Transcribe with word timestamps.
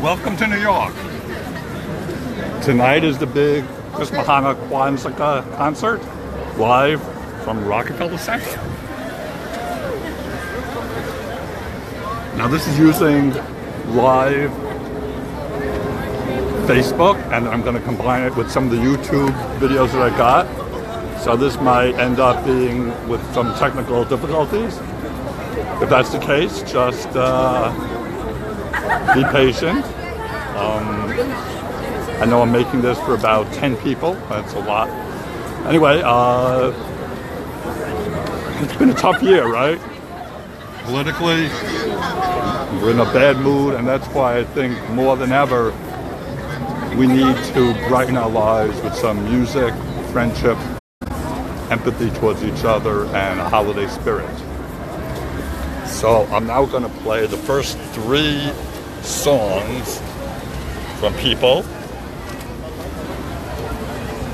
Welcome 0.00 0.38
to 0.38 0.46
New 0.46 0.56
York. 0.56 0.94
Tonight 2.62 3.04
is 3.04 3.18
the 3.18 3.26
big 3.26 3.66
Chris 3.92 4.10
Mahana 4.10 4.54
Kwanzaa 4.68 5.42
concert, 5.56 6.00
live 6.56 7.02
from 7.44 7.62
Rockefeller 7.66 8.16
Center. 8.16 8.56
Now 12.38 12.48
this 12.48 12.66
is 12.66 12.78
using 12.78 13.34
live 13.94 14.50
Facebook, 16.66 17.18
and 17.30 17.46
I'm 17.46 17.60
going 17.60 17.74
to 17.74 17.82
combine 17.82 18.22
it 18.22 18.34
with 18.36 18.50
some 18.50 18.64
of 18.64 18.70
the 18.70 18.78
YouTube 18.78 19.34
videos 19.58 19.92
that 19.92 20.00
I 20.00 20.16
got. 20.16 20.46
So 21.20 21.36
this 21.36 21.60
might 21.60 21.94
end 21.96 22.20
up 22.20 22.44
being 22.44 22.88
with 23.08 23.22
some 23.34 23.52
technical 23.56 24.04
difficulties. 24.04 24.78
If 25.82 25.90
that's 25.90 26.10
the 26.10 26.20
case, 26.20 26.62
just 26.62 27.08
uh, 27.14 27.72
be 29.14 29.24
patient. 29.24 29.84
Um, 30.56 31.10
I 32.20 32.24
know 32.24 32.42
I'm 32.42 32.52
making 32.52 32.82
this 32.82 32.98
for 33.00 33.14
about 33.14 33.52
10 33.54 33.76
people. 33.78 34.14
That's 34.28 34.54
a 34.54 34.60
lot. 34.60 34.88
Anyway, 35.66 36.00
uh, 36.04 36.72
it's 38.62 38.76
been 38.76 38.90
a 38.90 38.94
tough 38.94 39.20
year, 39.20 39.46
right? 39.52 39.80
Politically, 40.84 41.48
we're 42.80 42.92
in 42.92 43.00
a 43.00 43.12
bad 43.12 43.38
mood, 43.38 43.74
and 43.74 43.86
that's 43.86 44.06
why 44.08 44.38
I 44.38 44.44
think 44.44 44.78
more 44.90 45.16
than 45.16 45.32
ever 45.32 45.70
we 46.96 47.06
need 47.06 47.36
to 47.54 47.74
brighten 47.88 48.16
our 48.16 48.30
lives 48.30 48.80
with 48.82 48.94
some 48.94 49.22
music, 49.24 49.74
friendship, 50.12 50.56
empathy 51.70 52.10
towards 52.18 52.42
each 52.42 52.64
other, 52.64 53.06
and 53.06 53.40
a 53.40 53.48
holiday 53.48 53.86
spirit. 53.88 54.28
So 55.86 56.26
I'm 56.30 56.46
now 56.46 56.64
going 56.64 56.82
to 56.82 57.00
play 57.00 57.26
the 57.26 57.36
first 57.36 57.78
three 57.92 58.50
songs 59.02 60.00
from 61.00 61.14
people. 61.14 61.64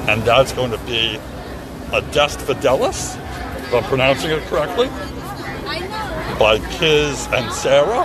And 0.09 0.23
that's 0.23 0.53
going 0.53 0.71
to 0.71 0.79
be 0.79 1.19
Adeste 1.93 2.41
Fideles, 2.41 3.17
if 3.59 3.75
I'm 3.75 3.85
pronouncing 3.85 4.31
it 4.31 4.43
correctly, 4.45 4.89
by 6.39 6.59
Kiz 6.73 7.27
and 7.33 7.51
Sarah. 7.53 8.05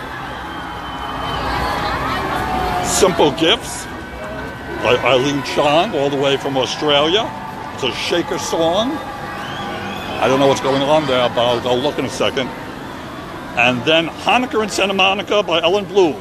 Simple 2.85 3.31
Gifts 3.31 3.85
by 4.83 4.95
Eileen 5.03 5.43
Chong, 5.43 5.93
all 5.95 6.09
the 6.09 6.17
way 6.17 6.37
from 6.37 6.55
Australia. 6.55 7.29
It's 7.73 7.83
a 7.83 7.91
shaker 7.93 8.39
song. 8.39 8.97
I 10.19 10.27
don't 10.27 10.39
know 10.39 10.47
what's 10.47 10.59
going 10.59 10.81
on 10.81 11.07
there, 11.07 11.29
but 11.29 11.39
I'll 11.39 11.61
go 11.61 11.75
look 11.75 11.97
in 11.97 12.03
a 12.03 12.09
second. 12.09 12.47
And 13.57 13.81
then 13.85 14.07
Hanukkah 14.07 14.63
in 14.63 14.69
Santa 14.69 14.93
Monica 14.93 15.41
by 15.41 15.61
Ellen 15.61 15.85
Bloom. 15.85 16.19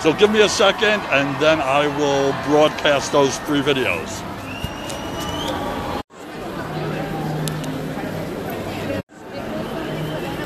So 0.00 0.12
give 0.12 0.30
me 0.30 0.42
a 0.42 0.48
second, 0.48 1.00
and 1.12 1.40
then 1.40 1.60
I 1.60 1.86
will 1.96 2.32
broadcast 2.50 3.12
those 3.12 3.38
three 3.40 3.60
videos. 3.60 4.22